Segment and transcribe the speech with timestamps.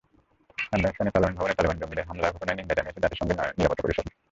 [0.67, 4.05] আফগানিস্তানের পার্লামেন্ট ভবনে তালেবান জঙ্গিদের হামলার ঘটনার নিন্দা জানিয়েছে জাতিসংঘের নিরাপত্তা পরিষদ।